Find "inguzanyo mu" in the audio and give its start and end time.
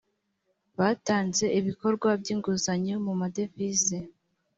2.33-3.13